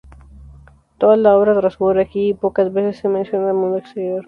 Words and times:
Toda 0.97 1.15
la 1.15 1.37
obra 1.37 1.55
transcurre 1.59 2.01
aquí, 2.01 2.29
y 2.29 2.33
pocas 2.33 2.73
veces 2.73 2.97
se 2.97 3.07
menciona 3.07 3.49
al 3.49 3.53
mundo 3.53 3.77
exterior. 3.77 4.19